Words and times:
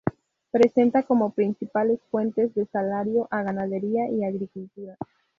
Presenta 0.49 1.03
como 1.03 1.29
principales 1.29 1.99
fuentes 2.09 2.55
de 2.55 2.65
salario 2.65 3.27
a 3.29 3.43
ganadería 3.43 4.09
y 4.09 4.23
agricultura. 4.23 4.97